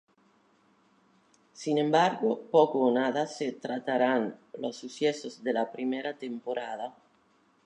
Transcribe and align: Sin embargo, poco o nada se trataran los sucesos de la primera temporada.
Sin 1.53 1.77
embargo, 1.77 2.29
poco 2.49 2.79
o 2.87 2.91
nada 2.91 3.27
se 3.27 3.51
trataran 3.51 4.35
los 4.57 4.75
sucesos 4.77 5.43
de 5.43 5.53
la 5.53 5.71
primera 5.71 6.17
temporada. 6.17 6.95